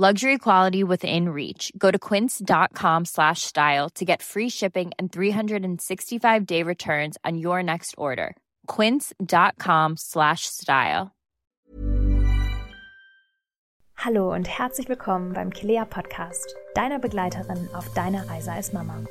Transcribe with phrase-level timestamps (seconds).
[0.00, 1.70] Luxury quality within reach.
[1.76, 7.62] Go to quince.com slash style to get free shipping and 365 day returns on your
[7.62, 8.34] next order.
[8.66, 11.10] Quince.com slash style.
[13.94, 19.04] Hallo und herzlich willkommen beim Kilea Podcast, deiner Begleiterin auf deiner Reise als Mama.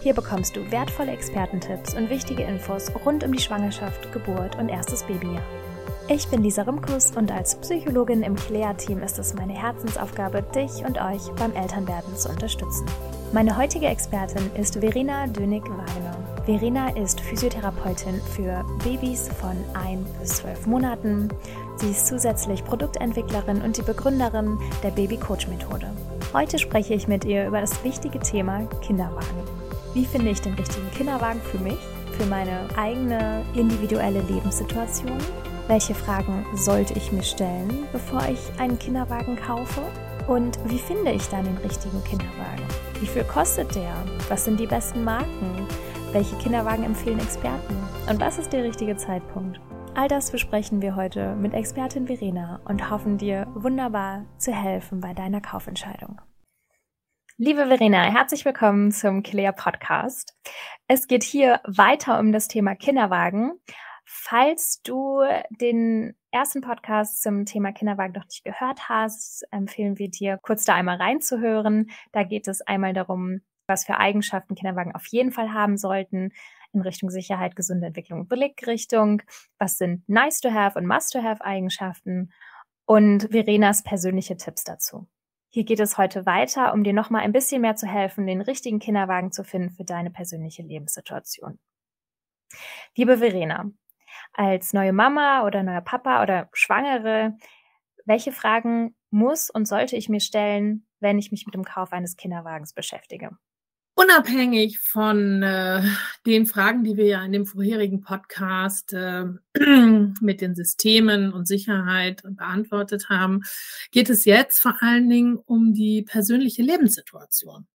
[0.00, 5.02] Hier bekommst du wertvolle Expertentipps und wichtige Infos rund um die Schwangerschaft, Geburt und erstes
[5.02, 5.42] Babyjahr.
[6.14, 11.00] Ich bin Lisa Rimkus und als Psychologin im Clea-Team ist es meine Herzensaufgabe, dich und
[11.00, 12.84] euch beim Elternwerden zu unterstützen.
[13.32, 16.44] Meine heutige Expertin ist Verena Dönig-Wagner.
[16.44, 21.30] Verena ist Physiotherapeutin für Babys von 1 bis 12 Monaten.
[21.76, 25.90] Sie ist zusätzlich Produktentwicklerin und die Begründerin der Baby-Coach-Methode.
[26.34, 29.48] Heute spreche ich mit ihr über das wichtige Thema Kinderwagen.
[29.94, 31.78] Wie finde ich den richtigen Kinderwagen für mich,
[32.18, 35.16] für meine eigene individuelle Lebenssituation?
[35.68, 39.80] Welche Fragen sollte ich mir stellen, bevor ich einen Kinderwagen kaufe?
[40.26, 42.66] Und wie finde ich dann den richtigen Kinderwagen?
[42.98, 43.94] Wie viel kostet der?
[44.28, 45.68] Was sind die besten Marken?
[46.10, 47.76] Welche Kinderwagen empfehlen Experten?
[48.10, 49.60] Und was ist der richtige Zeitpunkt?
[49.94, 55.14] All das besprechen wir heute mit Expertin Verena und hoffen dir wunderbar zu helfen bei
[55.14, 56.20] deiner Kaufentscheidung.
[57.36, 60.36] Liebe Verena, herzlich willkommen zum Clear Podcast.
[60.88, 63.52] Es geht hier weiter um das Thema Kinderwagen
[64.32, 65.20] Falls du
[65.50, 70.74] den ersten Podcast zum Thema Kinderwagen noch nicht gehört hast, empfehlen wir dir, kurz da
[70.74, 71.90] einmal reinzuhören.
[72.12, 76.32] Da geht es einmal darum, was für Eigenschaften Kinderwagen auf jeden Fall haben sollten
[76.72, 79.20] in Richtung Sicherheit, gesunde Entwicklung und Blickrichtung.
[79.58, 82.32] Was sind nice to have und must to have Eigenschaften?
[82.86, 85.08] Und Verenas persönliche Tipps dazu.
[85.50, 88.78] Hier geht es heute weiter, um dir nochmal ein bisschen mehr zu helfen, den richtigen
[88.78, 91.58] Kinderwagen zu finden für deine persönliche Lebenssituation.
[92.96, 93.70] Liebe Verena,
[94.32, 97.36] als neue Mama oder neuer Papa oder Schwangere,
[98.04, 102.16] welche Fragen muss und sollte ich mir stellen, wenn ich mich mit dem Kauf eines
[102.16, 103.30] Kinderwagens beschäftige?
[103.94, 105.82] Unabhängig von äh,
[106.24, 109.26] den Fragen, die wir ja in dem vorherigen Podcast äh,
[110.20, 113.42] mit den Systemen und Sicherheit beantwortet haben,
[113.90, 117.66] geht es jetzt vor allen Dingen um die persönliche Lebenssituation.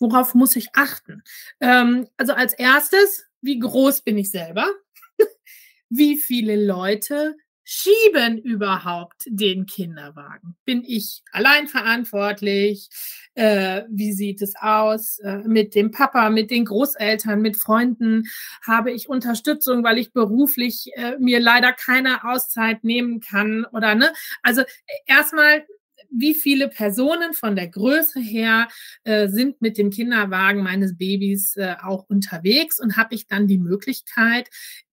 [0.00, 1.22] Worauf muss ich achten?
[1.60, 4.66] Ähm, also als erstes, wie groß bin ich selber?
[5.94, 10.56] Wie viele Leute schieben überhaupt den Kinderwagen?
[10.64, 12.88] Bin ich allein verantwortlich?
[13.34, 18.24] Äh, wie sieht es aus äh, mit dem Papa, mit den Großeltern, mit Freunden?
[18.66, 24.12] Habe ich Unterstützung, weil ich beruflich äh, mir leider keine Auszeit nehmen kann oder ne?
[24.42, 24.62] Also
[25.06, 25.64] erstmal
[26.12, 28.68] wie viele Personen von der Größe her
[29.04, 33.58] äh, sind mit dem Kinderwagen meines Babys äh, auch unterwegs und habe ich dann die
[33.58, 34.48] Möglichkeit,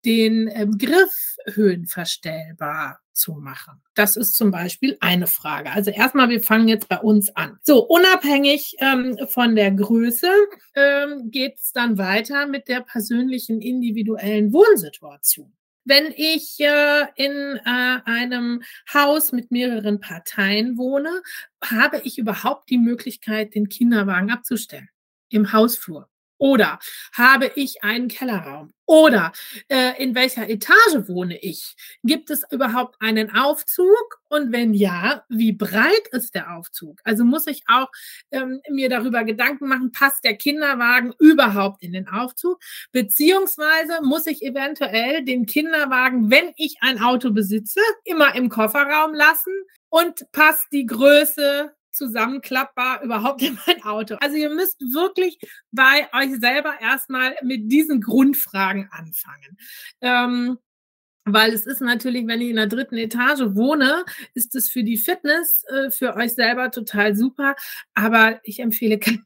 [0.05, 3.81] den ähm, Griff höhenverstellbar zu machen?
[3.95, 5.71] Das ist zum Beispiel eine Frage.
[5.71, 7.57] Also erstmal, wir fangen jetzt bei uns an.
[7.63, 10.29] So, unabhängig ähm, von der Größe
[10.75, 15.53] ähm, geht es dann weiter mit der persönlichen individuellen Wohnsituation.
[15.85, 18.63] Wenn ich äh, in äh, einem
[18.93, 21.21] Haus mit mehreren Parteien wohne,
[21.63, 24.89] habe ich überhaupt die Möglichkeit, den Kinderwagen abzustellen
[25.29, 26.09] im Hausflur.
[26.39, 26.79] Oder
[27.13, 28.73] habe ich einen Kellerraum?
[28.85, 29.33] Oder
[29.67, 31.75] äh, in welcher Etage wohne ich?
[32.03, 34.19] Gibt es überhaupt einen Aufzug?
[34.29, 36.99] Und wenn ja, wie breit ist der Aufzug?
[37.03, 37.89] Also muss ich auch
[38.31, 42.59] ähm, mir darüber Gedanken machen, passt der Kinderwagen überhaupt in den Aufzug?
[42.91, 49.53] Beziehungsweise muss ich eventuell den Kinderwagen, wenn ich ein Auto besitze, immer im Kofferraum lassen?
[49.89, 54.15] Und passt die Größe zusammenklappbar überhaupt in mein Auto?
[54.19, 55.37] Also ihr müsst wirklich
[55.71, 59.57] bei euch selber erstmal mit diesen Grundfragen anfangen.
[60.01, 60.57] Ähm,
[61.25, 64.97] Weil es ist natürlich, wenn ich in der dritten Etage wohne, ist es für die
[64.97, 67.55] Fitness, äh, für euch selber total super.
[67.93, 69.25] Aber ich empfehle keinen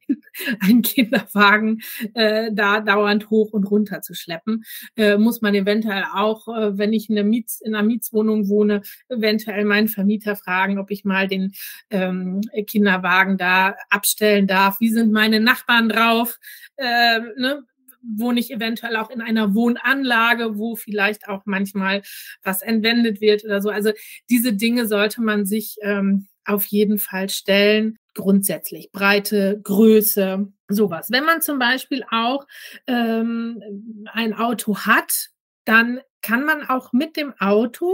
[0.60, 1.82] einen Kinderwagen
[2.14, 4.64] äh, da dauernd hoch und runter zu schleppen.
[4.96, 8.82] Äh, muss man eventuell auch, äh, wenn ich in, der Miets-, in einer Mietswohnung wohne,
[9.10, 11.54] eventuell meinen Vermieter fragen, ob ich mal den
[11.90, 14.80] ähm, Kinderwagen da abstellen darf.
[14.80, 16.40] Wie sind meine Nachbarn drauf?
[16.78, 17.64] Äh, ne?
[18.04, 22.02] Wohne ich eventuell auch in einer Wohnanlage, wo vielleicht auch manchmal
[22.44, 23.70] was entwendet wird oder so.
[23.70, 23.92] Also
[24.30, 27.98] diese Dinge sollte man sich ähm, auf jeden Fall stellen.
[28.14, 31.10] Grundsätzlich Breite, Größe, sowas.
[31.12, 32.46] Wenn man zum Beispiel auch
[32.88, 33.64] ähm,
[34.12, 35.30] ein Auto hat,
[35.66, 37.92] dann kann man auch mit dem Auto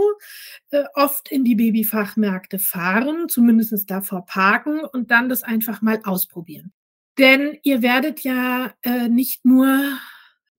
[0.70, 6.72] äh, oft in die Babyfachmärkte fahren, zumindest davor parken und dann das einfach mal ausprobieren.
[7.20, 9.68] Denn ihr werdet ja äh, nicht nur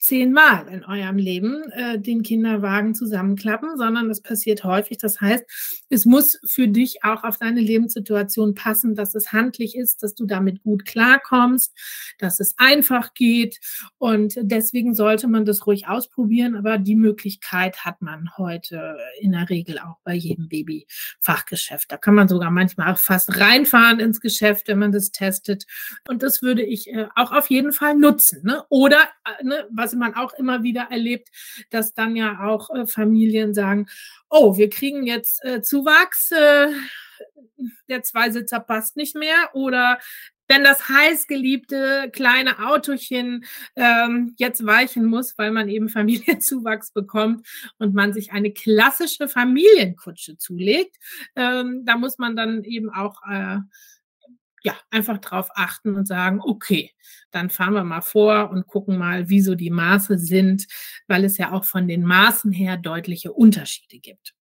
[0.02, 4.98] zehnmal in eurem Leben äh, den Kinderwagen zusammenklappen, sondern es passiert häufig.
[4.98, 5.46] Das heißt,
[5.90, 10.26] es muss für dich auch auf deine Lebenssituation passen, dass es handlich ist, dass du
[10.26, 11.78] damit gut klarkommst,
[12.18, 13.60] dass es einfach geht.
[14.00, 16.56] Und deswegen sollte man das ruhig ausprobieren.
[16.56, 21.92] Aber die Möglichkeit hat man heute in der Regel auch bei jedem Babyfachgeschäft.
[21.92, 25.68] Da kann man sogar manchmal auch fast reinfahren ins Geschäft, wenn man das testet.
[26.08, 28.42] Und das würde ich äh, auch auf jeden Fall nutzen.
[28.44, 28.64] Ne?
[28.70, 28.98] Oder
[29.40, 31.30] äh, ne, was was man auch immer wieder erlebt,
[31.70, 33.88] dass dann ja auch äh, Familien sagen,
[34.30, 36.68] oh, wir kriegen jetzt äh, Zuwachs, äh,
[37.90, 40.00] der Zweisitzer passt nicht mehr oder
[40.48, 43.46] wenn das heißgeliebte kleine Autochen
[43.78, 47.48] ähm, jetzt weichen muss, weil man eben Familienzuwachs bekommt
[47.78, 50.98] und man sich eine klassische Familienkutsche zulegt,
[51.36, 53.60] ähm, da muss man dann eben auch äh,
[54.64, 56.92] ja, einfach drauf achten und sagen, okay,
[57.32, 60.68] dann fahren wir mal vor und gucken mal, wieso die Maße sind,
[61.08, 64.34] weil es ja auch von den Maßen her deutliche Unterschiede gibt.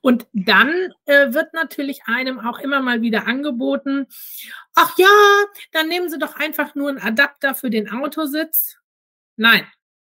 [0.00, 0.70] Und dann
[1.04, 4.06] äh, wird natürlich einem auch immer mal wieder angeboten,
[4.74, 5.06] ach ja,
[5.72, 8.78] dann nehmen Sie doch einfach nur einen Adapter für den Autositz.
[9.36, 9.66] Nein,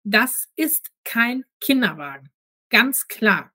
[0.03, 2.29] das ist kein Kinderwagen.
[2.69, 3.51] Ganz klar.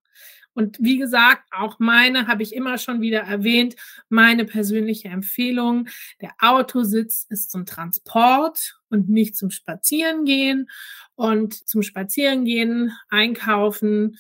[0.55, 3.75] Und wie gesagt, auch meine habe ich immer schon wieder erwähnt,
[4.09, 5.89] meine persönliche Empfehlung.
[6.21, 10.71] Der Autositz ist zum Transport und nicht zum Spazierengehen.
[11.17, 14.17] Und zum Spazierengehen, einkaufen,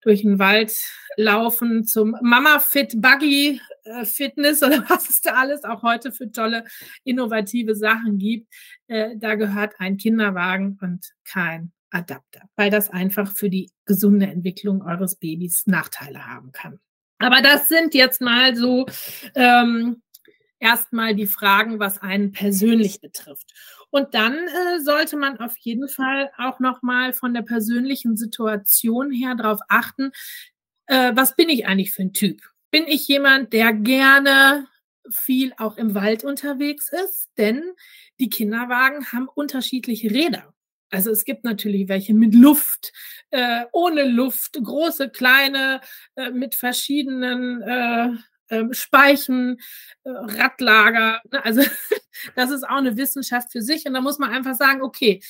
[0.00, 0.74] durch den Wald
[1.16, 6.30] laufen, zum Mama Fit Buggy äh, Fitness oder was es da alles auch heute für
[6.30, 6.64] tolle
[7.04, 8.52] innovative Sachen gibt.
[8.86, 14.82] Äh, da gehört ein Kinderwagen und kein Adapter, weil das einfach für die gesunde Entwicklung
[14.82, 16.80] eures Babys Nachteile haben kann.
[17.18, 18.86] Aber das sind jetzt mal so
[19.34, 20.02] ähm,
[20.60, 23.52] erstmal die Fragen, was einen persönlich betrifft.
[23.90, 29.34] Und dann äh, sollte man auf jeden Fall auch nochmal von der persönlichen Situation her
[29.34, 30.12] darauf achten,
[30.86, 32.42] äh, was bin ich eigentlich für ein Typ?
[32.70, 34.66] Bin ich jemand, der gerne
[35.10, 37.30] viel auch im Wald unterwegs ist?
[37.38, 37.62] Denn
[38.20, 40.52] die Kinderwagen haben unterschiedliche Räder.
[40.90, 42.92] Also es gibt natürlich welche mit Luft,
[43.30, 45.80] äh, ohne Luft, große, kleine,
[46.16, 48.10] äh, mit verschiedenen äh,
[48.48, 49.58] äh, Speichen,
[50.04, 51.20] äh, Radlager.
[51.30, 51.44] Ne?
[51.44, 51.62] Also
[52.36, 53.86] das ist auch eine Wissenschaft für sich.
[53.86, 55.20] Und da muss man einfach sagen, okay,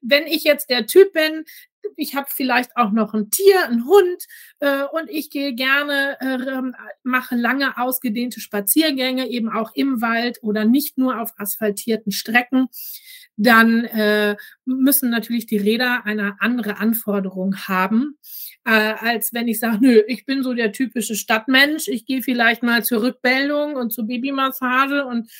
[0.00, 1.44] wenn ich jetzt der Typ bin,
[1.96, 4.26] ich habe vielleicht auch noch ein Tier, ein Hund
[4.60, 6.62] äh, und ich gehe gerne, äh,
[7.04, 12.68] mache lange ausgedehnte Spaziergänge, eben auch im Wald oder nicht nur auf asphaltierten Strecken
[13.36, 18.18] dann äh, müssen natürlich die Räder eine andere Anforderung haben,
[18.64, 22.62] äh, als wenn ich sage, nö, ich bin so der typische Stadtmensch, ich gehe vielleicht
[22.62, 25.30] mal zur Rückbildung und zur Babymassage und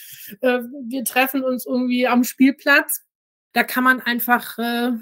[0.42, 3.02] äh, wir treffen uns irgendwie am Spielplatz.
[3.52, 4.92] Da kann man einfach äh,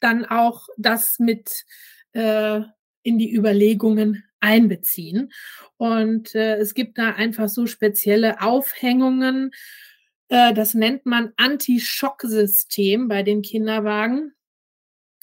[0.00, 1.64] dann auch das mit
[2.12, 2.60] äh,
[3.04, 5.32] in die Überlegungen einbeziehen.
[5.76, 9.52] Und äh, es gibt da einfach so spezielle Aufhängungen,
[10.32, 14.32] äh, das nennt man Anti-Schock-System bei den Kinderwagen.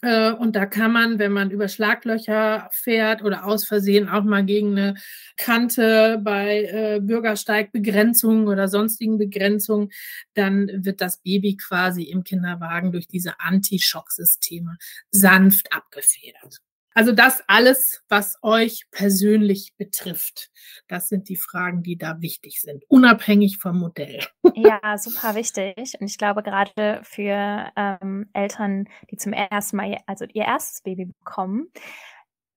[0.03, 4.45] Äh, und da kann man, wenn man über Schlaglöcher fährt oder aus Versehen auch mal
[4.45, 4.95] gegen eine
[5.35, 9.89] Kante bei äh, Bürgersteigbegrenzungen oder sonstigen Begrenzungen,
[10.35, 14.77] dann wird das Baby quasi im Kinderwagen durch diese Anti-Schock-Systeme
[15.09, 16.61] sanft abgefedert.
[16.99, 20.51] Also das alles, was euch persönlich betrifft,
[20.89, 24.19] das sind die Fragen, die da wichtig sind, unabhängig vom Modell.
[24.55, 25.93] Ja, super wichtig.
[26.01, 31.05] Und ich glaube gerade für ähm, Eltern, die zum ersten Mal, also ihr erstes Baby
[31.05, 31.71] bekommen,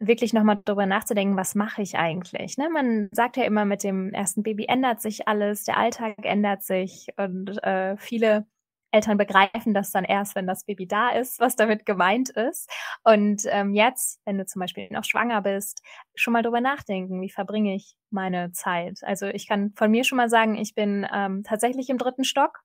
[0.00, 2.58] wirklich nochmal darüber nachzudenken, was mache ich eigentlich?
[2.58, 2.68] Ne?
[2.68, 7.06] Man sagt ja immer, mit dem ersten Baby ändert sich alles, der Alltag ändert sich
[7.16, 8.46] und äh, viele
[8.92, 12.70] Eltern begreifen das dann erst, wenn das Baby da ist, was damit gemeint ist.
[13.04, 15.82] Und ähm, jetzt, wenn du zum Beispiel noch schwanger bist,
[16.14, 19.00] schon mal drüber nachdenken, wie verbringe ich meine Zeit.
[19.02, 22.60] Also ich kann von mir schon mal sagen, ich bin ähm, tatsächlich im dritten Stock,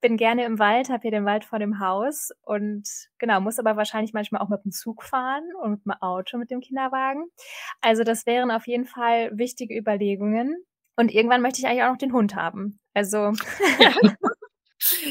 [0.00, 2.88] bin gerne im Wald, habe hier den Wald vor dem Haus und
[3.18, 6.50] genau, muss aber wahrscheinlich manchmal auch mit dem Zug fahren und mit dem Auto, mit
[6.50, 7.26] dem Kinderwagen.
[7.80, 10.56] Also das wären auf jeden Fall wichtige Überlegungen.
[10.96, 12.78] Und irgendwann möchte ich eigentlich auch noch den Hund haben.
[12.94, 13.32] Also
[13.78, 13.92] ja.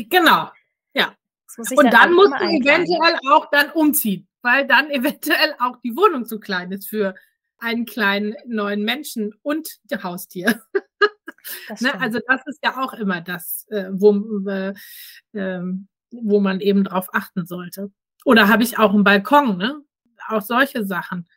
[0.10, 0.52] Genau,
[0.94, 1.16] ja.
[1.58, 6.40] Und dann, musst du eventuell auch dann umziehen, weil dann eventuell auch die Wohnung zu
[6.40, 7.16] klein ist für
[7.58, 9.70] einen kleinen neuen Menschen und
[10.04, 10.62] Haustier.
[11.68, 12.00] Das ne?
[12.00, 14.14] Also das ist ja auch immer das, äh, wo,
[14.48, 14.74] äh,
[15.34, 17.92] ähm, wo man eben drauf achten sollte.
[18.26, 19.82] Oder habe ich auch einen Balkon, ne?
[20.28, 21.28] Auch solche Sachen.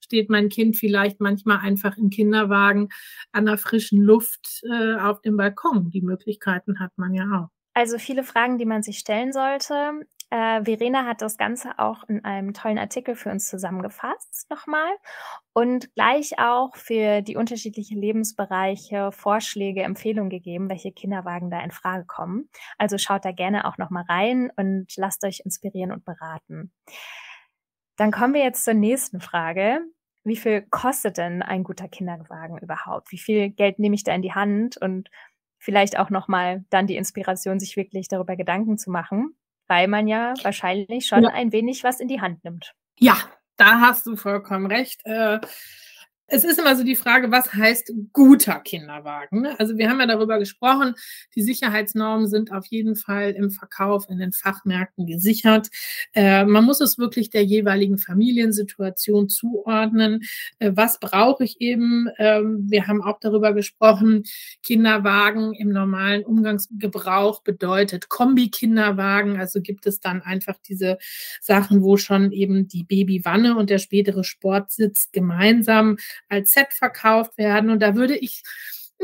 [0.00, 2.88] Steht mein Kind vielleicht manchmal einfach im Kinderwagen
[3.32, 5.90] an der frischen Luft äh, auf dem Balkon.
[5.90, 7.59] Die Möglichkeiten hat man ja auch.
[7.72, 10.00] Also viele Fragen, die man sich stellen sollte.
[10.30, 14.90] Äh, Verena hat das Ganze auch in einem tollen Artikel für uns zusammengefasst nochmal
[15.52, 22.04] und gleich auch für die unterschiedlichen Lebensbereiche Vorschläge, Empfehlungen gegeben, welche Kinderwagen da in Frage
[22.06, 22.48] kommen.
[22.78, 26.72] Also schaut da gerne auch nochmal rein und lasst euch inspirieren und beraten.
[27.96, 29.80] Dann kommen wir jetzt zur nächsten Frage.
[30.22, 33.10] Wie viel kostet denn ein guter Kinderwagen überhaupt?
[33.10, 35.10] Wie viel Geld nehme ich da in die Hand und
[35.60, 39.36] vielleicht auch nochmal dann die Inspiration, sich wirklich darüber Gedanken zu machen,
[39.68, 41.30] weil man ja wahrscheinlich schon ja.
[41.30, 42.74] ein wenig was in die Hand nimmt.
[42.98, 43.16] Ja,
[43.56, 45.02] da hast du vollkommen recht.
[45.04, 45.38] Äh,
[46.30, 49.42] es ist immer so die Frage, was heißt guter Kinderwagen?
[49.42, 49.58] Ne?
[49.58, 50.94] Also wir haben ja darüber gesprochen,
[51.34, 55.68] die Sicherheitsnormen sind auf jeden Fall im Verkauf in den Fachmärkten gesichert.
[56.14, 60.22] Äh, man muss es wirklich der jeweiligen Familiensituation zuordnen.
[60.60, 62.08] Äh, was brauche ich eben?
[62.18, 64.22] Ähm, wir haben auch darüber gesprochen,
[64.62, 69.36] Kinderwagen im normalen Umgangsgebrauch bedeutet Kombi-Kinderwagen.
[69.36, 70.98] Also gibt es dann einfach diese
[71.40, 75.96] Sachen, wo schon eben die Babywanne und der spätere Sportsitz gemeinsam
[76.28, 77.70] als Set verkauft werden.
[77.70, 78.42] Und da würde ich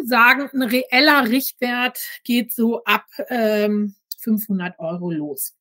[0.05, 5.55] sagen, ein reeller Richtwert geht so ab ähm, 500 Euro los.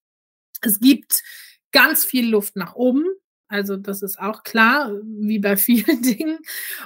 [0.62, 1.24] Es gibt
[1.72, 3.06] ganz viel Luft nach oben.
[3.48, 6.40] Also das ist auch klar, wie bei vielen Dingen.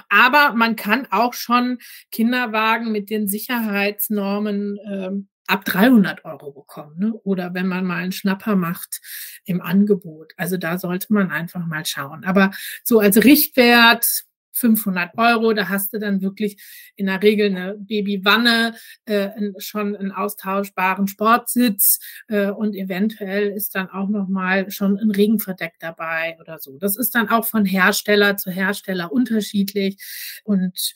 [0.08, 1.78] Aber man kann auch schon
[2.10, 6.98] Kinderwagen mit den Sicherheitsnormen ähm, ab 300 Euro bekommen.
[6.98, 7.14] Ne?
[7.24, 9.00] Oder wenn man mal einen Schnapper macht
[9.44, 10.32] im Angebot.
[10.36, 12.24] Also da sollte man einfach mal schauen.
[12.24, 12.52] Aber
[12.84, 14.24] so als Richtwert
[14.60, 15.52] 500 Euro.
[15.52, 16.62] Da hast du dann wirklich
[16.96, 18.74] in der Regel eine Babywanne,
[19.06, 21.98] äh, schon einen austauschbaren Sportsitz
[22.28, 26.78] äh, und eventuell ist dann auch noch mal schon ein Regenverdeck dabei oder so.
[26.78, 29.96] Das ist dann auch von Hersteller zu Hersteller unterschiedlich
[30.44, 30.94] und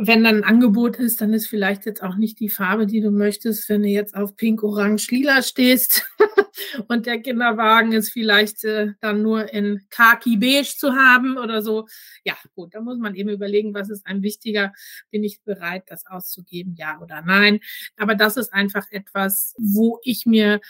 [0.00, 3.10] wenn dann ein Angebot ist, dann ist vielleicht jetzt auch nicht die Farbe, die du
[3.10, 6.08] möchtest, wenn du jetzt auf Pink, Orange, Lila stehst
[6.88, 11.88] und der Kinderwagen ist vielleicht äh, dann nur in Khaki Beige zu haben oder so.
[12.22, 14.72] Ja, gut, da muss man eben überlegen, was ist einem wichtiger?
[15.10, 17.58] Bin ich bereit, das auszugeben, ja oder nein?
[17.96, 20.60] Aber das ist einfach etwas, wo ich mir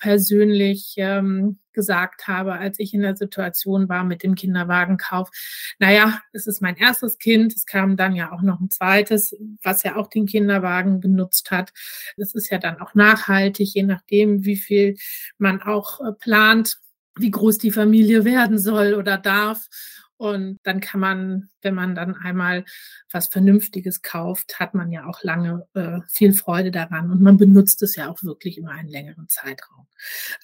[0.00, 5.30] persönlich ähm, gesagt habe, als ich in der Situation war mit dem Kinderwagenkauf.
[5.78, 7.54] Naja, es ist mein erstes Kind.
[7.54, 11.72] Es kam dann ja auch noch ein zweites, was ja auch den Kinderwagen benutzt hat.
[12.16, 14.96] Das ist ja dann auch nachhaltig, je nachdem, wie viel
[15.38, 16.80] man auch äh, plant,
[17.16, 19.68] wie groß die Familie werden soll oder darf.
[20.20, 22.66] Und dann kann man, wenn man dann einmal
[23.10, 27.82] was Vernünftiges kauft, hat man ja auch lange äh, viel Freude daran und man benutzt
[27.82, 29.86] es ja auch wirklich über einen längeren Zeitraum.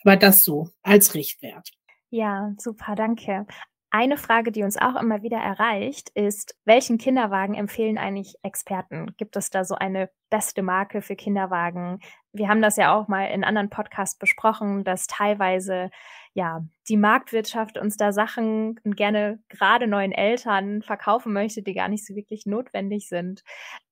[0.02, 1.73] Aber das so als Richtwert.
[2.09, 3.45] Ja, super, danke.
[3.90, 9.14] Eine Frage, die uns auch immer wieder erreicht, ist, welchen Kinderwagen empfehlen eigentlich Experten?
[9.18, 12.00] Gibt es da so eine beste Marke für Kinderwagen?
[12.33, 15.90] Wir haben das ja auch mal in anderen Podcasts besprochen, dass teilweise
[16.36, 22.06] ja die Marktwirtschaft uns da Sachen gerne gerade neuen Eltern verkaufen möchte, die gar nicht
[22.06, 23.42] so wirklich notwendig sind.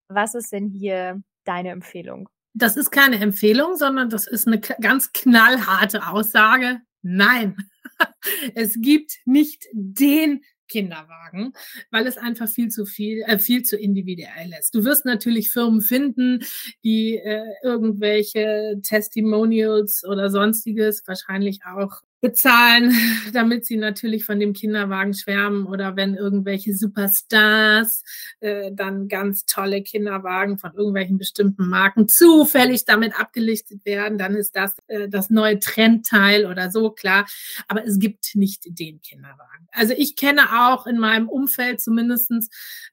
[0.08, 2.28] Was ist denn hier deine Empfehlung?
[2.52, 6.80] Das ist keine Empfehlung, sondern das ist eine ganz knallharte Aussage.
[7.02, 7.56] Nein,
[8.54, 11.52] es gibt nicht den Kinderwagen,
[11.90, 14.74] weil es einfach viel zu viel, äh, viel zu individuell ist.
[14.74, 16.44] Du wirst natürlich Firmen finden,
[16.82, 22.90] die äh, irgendwelche Testimonials oder sonstiges, wahrscheinlich auch bezahlen,
[23.34, 28.02] damit sie natürlich von dem Kinderwagen schwärmen oder wenn irgendwelche Superstars
[28.40, 34.56] äh, dann ganz tolle Kinderwagen von irgendwelchen bestimmten Marken zufällig damit abgelichtet werden, dann ist
[34.56, 37.26] das äh, das neue Trendteil oder so, klar.
[37.68, 39.68] Aber es gibt nicht den Kinderwagen.
[39.72, 42.48] Also ich kenne auch in meinem Umfeld zumindestens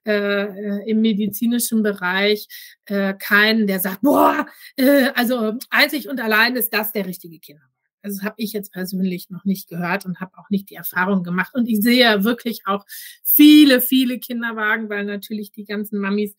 [0.06, 0.12] äh,
[0.44, 2.50] äh, im medizinischen Bereich
[2.86, 4.46] äh, keinen, der sagt, boah,
[4.76, 7.71] äh, also einzig und allein ist das der richtige Kinderwagen.
[8.02, 11.54] Also habe ich jetzt persönlich noch nicht gehört und habe auch nicht die Erfahrung gemacht.
[11.54, 12.86] Und ich sehe ja wirklich auch
[13.24, 16.36] viele, viele Kinderwagen, weil natürlich die ganzen Mamis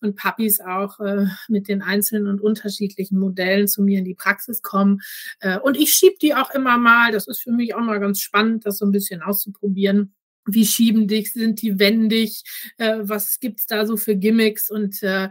[0.00, 4.62] und Papis auch äh, mit den einzelnen und unterschiedlichen Modellen zu mir in die Praxis
[4.62, 5.00] kommen.
[5.40, 7.12] Äh, und ich schieb die auch immer mal.
[7.12, 10.14] Das ist für mich auch mal ganz spannend, das so ein bisschen auszuprobieren
[10.46, 12.42] wie schieben dich, sind die wendig,
[12.78, 15.30] äh, was gibt's da so für Gimmicks und äh,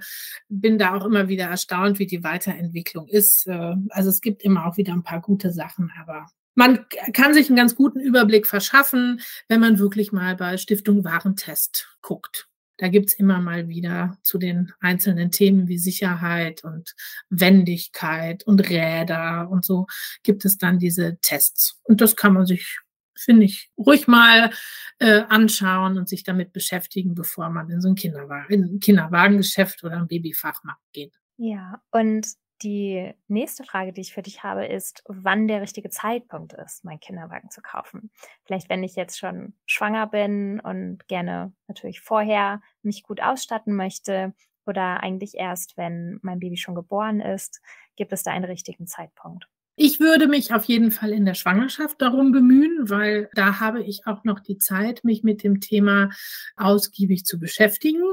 [0.50, 3.48] bin da auch immer wieder erstaunt, wie die Weiterentwicklung ist.
[3.48, 7.48] Äh, also es gibt immer auch wieder ein paar gute Sachen, aber man kann sich
[7.48, 12.48] einen ganz guten Überblick verschaffen, wenn man wirklich mal bei Stiftung Warentest guckt.
[12.78, 16.96] Da gibt's immer mal wieder zu den einzelnen Themen wie Sicherheit und
[17.30, 19.86] Wendigkeit und Räder und so
[20.24, 21.80] gibt es dann diese Tests.
[21.84, 22.80] Und das kann man sich
[23.16, 24.52] finde ich, ruhig mal
[25.00, 29.84] äh, anschauen und sich damit beschäftigen, bevor man in so ein Kinderwagen, in ein Kinderwagengeschäft
[29.84, 31.14] oder ein Babyfachmarkt geht.
[31.38, 32.28] Ja, und
[32.64, 37.00] die nächste Frage, die ich für dich habe, ist, wann der richtige Zeitpunkt ist, meinen
[37.00, 38.10] Kinderwagen zu kaufen.
[38.46, 44.34] Vielleicht, wenn ich jetzt schon schwanger bin und gerne natürlich vorher mich gut ausstatten möchte
[44.66, 47.62] oder eigentlich erst, wenn mein Baby schon geboren ist,
[47.96, 49.48] gibt es da einen richtigen Zeitpunkt.
[49.76, 54.06] Ich würde mich auf jeden Fall in der Schwangerschaft darum bemühen, weil da habe ich
[54.06, 56.12] auch noch die Zeit, mich mit dem Thema
[56.56, 58.04] ausgiebig zu beschäftigen.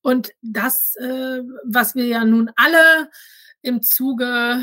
[0.00, 3.10] Und das, äh, was wir ja nun alle
[3.60, 4.62] im Zuge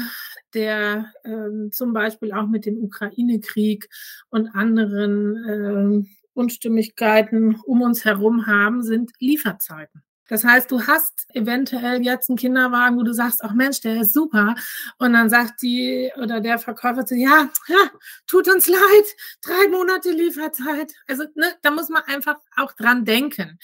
[0.54, 3.88] der äh, zum Beispiel auch mit dem Ukraine-Krieg
[4.30, 10.04] und anderen äh, Unstimmigkeiten um uns herum haben, sind Lieferzeiten.
[10.32, 14.14] Das heißt, du hast eventuell jetzt einen Kinderwagen, wo du sagst, ach Mensch, der ist
[14.14, 14.56] super.
[14.98, 17.92] Und dann sagt die oder der Verkäufer zu, ja, ja,
[18.28, 19.06] tut uns leid,
[19.42, 20.94] drei Monate Lieferzeit.
[21.06, 23.60] Also ne, da muss man einfach auch dran denken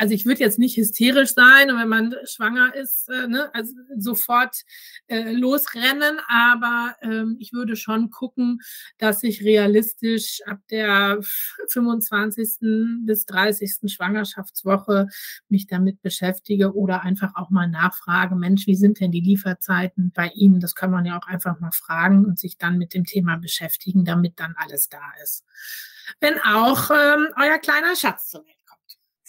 [0.00, 3.74] also ich würde jetzt nicht hysterisch sein und wenn man schwanger ist, äh, ne, also
[3.98, 4.56] sofort
[5.08, 8.60] äh, losrennen, aber ähm, ich würde schon gucken,
[8.96, 11.20] dass ich realistisch ab der
[11.68, 13.02] 25.
[13.04, 13.92] bis 30.
[13.92, 15.06] Schwangerschaftswoche
[15.50, 16.09] mich damit beschäftige
[16.74, 20.60] oder einfach auch mal nachfrage, Mensch, wie sind denn die Lieferzeiten bei Ihnen?
[20.60, 24.04] Das kann man ja auch einfach mal fragen und sich dann mit dem Thema beschäftigen,
[24.04, 25.44] damit dann alles da ist.
[26.20, 28.56] Wenn auch ähm, euer kleiner Schatz zur Welt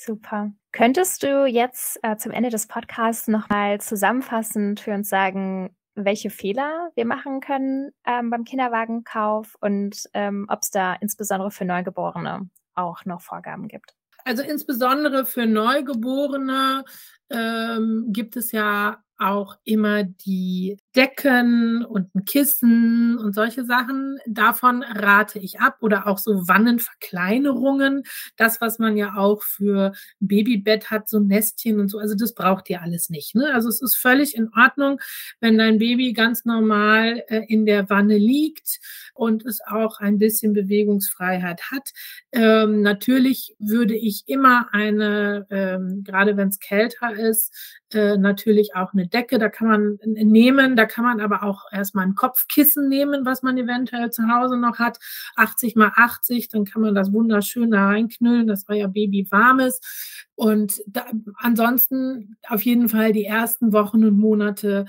[0.03, 0.51] Super.
[0.71, 6.89] Könntest du jetzt äh, zum Ende des Podcasts nochmal zusammenfassend für uns sagen, welche Fehler
[6.95, 13.05] wir machen können ähm, beim Kinderwagenkauf und ähm, ob es da insbesondere für Neugeborene auch
[13.05, 13.93] noch Vorgaben gibt?
[14.25, 16.83] Also insbesondere für Neugeborene
[17.29, 24.17] ähm, gibt es ja auch immer die Decken und ein Kissen und solche Sachen.
[24.27, 28.03] Davon rate ich ab oder auch so Wannenverkleinerungen.
[28.35, 31.97] Das, was man ja auch für ein Babybett hat, so Nestchen und so.
[31.99, 33.35] Also das braucht ihr alles nicht.
[33.35, 33.53] Ne?
[33.53, 34.99] Also es ist völlig in Ordnung,
[35.39, 38.79] wenn dein Baby ganz normal äh, in der Wanne liegt
[39.13, 41.89] und es auch ein bisschen Bewegungsfreiheit hat.
[42.31, 47.53] Ähm, natürlich würde ich immer eine, ähm, gerade wenn es kälter ist,
[47.93, 49.37] äh, natürlich auch eine Decke.
[49.37, 53.55] Da kann man nehmen, da kann man aber auch erstmal ein Kopfkissen nehmen, was man
[53.55, 54.97] eventuell zu Hause noch hat.
[55.35, 59.85] 80 mal 80, dann kann man das wunderschön da reinknüllen, dass euer Baby warm ist.
[60.33, 61.05] Und da,
[61.37, 64.85] ansonsten auf jeden Fall die ersten Wochen und Monate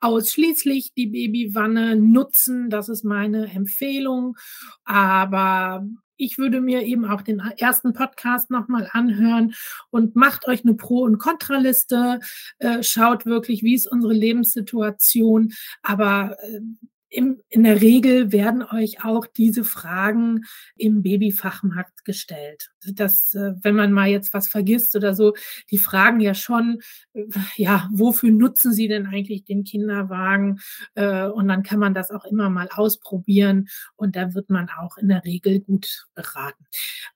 [0.00, 2.68] ausschließlich die Babywanne nutzen.
[2.68, 4.36] Das ist meine Empfehlung.
[4.84, 5.86] Aber
[6.20, 9.54] ich würde mir eben auch den ersten Podcast nochmal anhören.
[9.90, 12.20] Und macht euch eine Pro- und Kontraliste,
[12.58, 15.52] äh, schaut wirklich, wie ist unsere Lebenssituation,
[15.82, 16.60] aber äh,
[17.10, 20.44] im, in der Regel werden euch auch diese Fragen
[20.76, 22.70] im Babyfachmarkt gestellt.
[22.86, 25.34] Dass, äh, wenn man mal jetzt was vergisst oder so,
[25.70, 26.80] die fragen ja schon,
[27.12, 27.24] äh,
[27.56, 30.60] ja, wofür nutzen sie denn eigentlich den Kinderwagen?
[30.94, 34.96] Äh, und dann kann man das auch immer mal ausprobieren und da wird man auch
[34.96, 36.64] in der Regel gut beraten.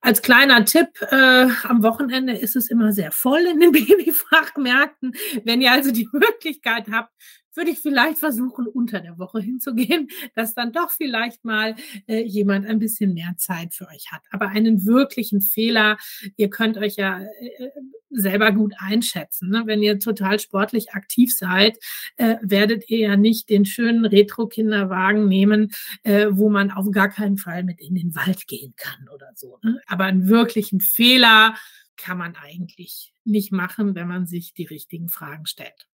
[0.00, 5.12] Als kleiner Tipp, äh, am Wochenende ist es immer sehr voll in den Babyfachmärkten.
[5.44, 7.12] Wenn ihr also die Möglichkeit habt,
[7.56, 11.74] würde ich vielleicht versuchen, unter der Woche hinzugehen, dass dann doch vielleicht mal
[12.06, 14.22] äh, jemand ein bisschen mehr Zeit für euch hat.
[14.30, 15.96] Aber einen wirklichen Fehler,
[16.36, 17.68] ihr könnt euch ja äh,
[18.10, 19.50] selber gut einschätzen.
[19.50, 19.62] Ne?
[19.66, 21.78] Wenn ihr total sportlich aktiv seid,
[22.16, 25.72] äh, werdet ihr ja nicht den schönen Retro-Kinderwagen nehmen,
[26.04, 29.58] äh, wo man auf gar keinen Fall mit in den Wald gehen kann oder so.
[29.62, 29.80] Ne?
[29.86, 31.54] Aber einen wirklichen Fehler
[31.96, 35.86] kann man eigentlich nicht machen, wenn man sich die richtigen Fragen stellt.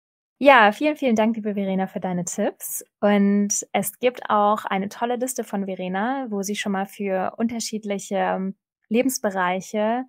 [0.41, 2.85] Ja, vielen, vielen Dank, liebe Verena, für deine Tipps.
[3.01, 8.17] Und es gibt auch eine tolle Liste von Verena, wo sie schon mal für unterschiedliche
[8.17, 8.55] ähm,
[8.89, 10.05] Lebensbereiche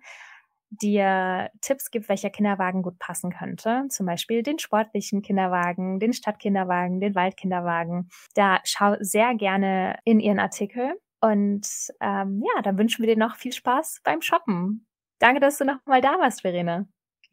[0.70, 3.86] dir Tipps gibt, welcher Kinderwagen gut passen könnte.
[3.88, 8.08] Zum Beispiel den sportlichen Kinderwagen, den Stadtkinderwagen, den Waldkinderwagen.
[8.34, 10.94] Da schau sehr gerne in ihren Artikel.
[11.20, 11.66] Und
[12.00, 14.86] ähm, ja, dann wünschen wir dir noch viel Spaß beim Shoppen.
[15.18, 16.86] Danke, dass du noch mal da warst, Verena.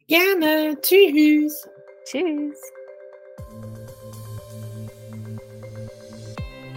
[0.08, 0.76] Gerne.
[0.80, 1.68] Tschüss.
[2.04, 2.77] Tschüss.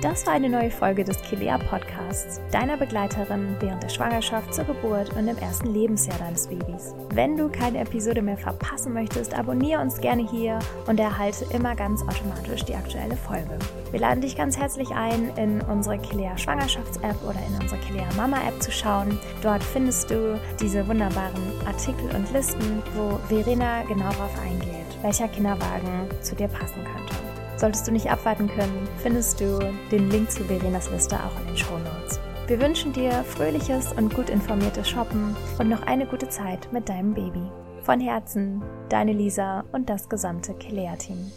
[0.01, 5.15] Das war eine neue Folge des Kilea Podcasts, deiner Begleiterin während der Schwangerschaft, zur Geburt
[5.15, 6.95] und im ersten Lebensjahr deines Babys.
[7.13, 12.01] Wenn du keine Episode mehr verpassen möchtest, abonniere uns gerne hier und erhalte immer ganz
[12.01, 13.59] automatisch die aktuelle Folge.
[13.91, 18.59] Wir laden dich ganz herzlich ein, in unsere Kilea Schwangerschafts-App oder in unsere Kilea Mama-App
[18.59, 19.19] zu schauen.
[19.43, 26.09] Dort findest du diese wunderbaren Artikel und Listen, wo Verena genau darauf eingeht, welcher Kinderwagen
[26.21, 27.15] zu dir passen könnte.
[27.57, 29.59] Solltest du nicht abwarten können, findest du
[29.91, 32.19] den Link zu Verenas Liste auch in den Show Notes.
[32.47, 37.13] Wir wünschen dir fröhliches und gut informiertes Shoppen und noch eine gute Zeit mit deinem
[37.13, 37.43] Baby.
[37.83, 41.31] Von Herzen, deine Lisa und das gesamte Kilea-Team.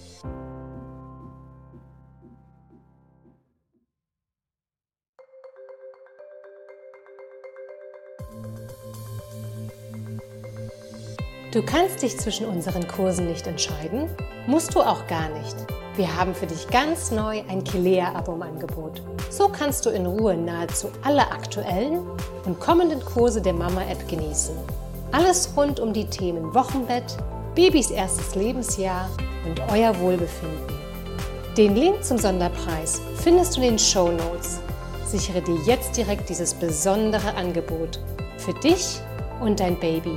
[11.55, 14.09] Du kannst dich zwischen unseren Kursen nicht entscheiden?
[14.49, 15.55] Musst du auch gar nicht.
[15.95, 19.01] Wir haben für dich ganz neu ein Kilea-Abo im Angebot.
[19.31, 22.01] So kannst du in Ruhe nahezu alle aktuellen
[22.45, 24.57] und kommenden Kurse der Mama-App genießen.
[25.12, 27.05] Alles rund um die Themen Wochenbett,
[27.55, 29.09] Babys erstes Lebensjahr
[29.47, 30.75] und euer Wohlbefinden.
[31.57, 34.59] Den Link zum Sonderpreis findest du in den Show Notes.
[35.07, 38.01] Sichere dir jetzt direkt dieses besondere Angebot
[38.38, 38.99] für dich
[39.40, 40.17] und dein Baby.